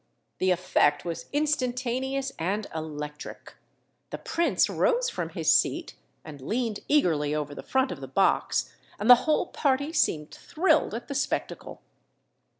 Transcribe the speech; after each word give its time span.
The 0.39 0.49
effect 0.49 1.05
was 1.05 1.27
instantaneous 1.31 2.31
and 2.39 2.65
electric. 2.73 3.53
The 4.09 4.17
prince 4.17 4.67
rose 4.67 5.11
from 5.11 5.29
his 5.29 5.55
seat 5.55 5.93
and 6.25 6.41
leaned 6.41 6.79
eagerly 6.87 7.35
over 7.35 7.53
the 7.53 7.61
front 7.61 7.91
of 7.91 8.01
the 8.01 8.07
box, 8.07 8.73
and 8.97 9.07
the 9.07 9.13
whole 9.29 9.45
party 9.45 9.93
seemed 9.93 10.33
thrilled 10.33 10.95
at 10.95 11.07
the 11.07 11.13
spectacle. 11.13 11.83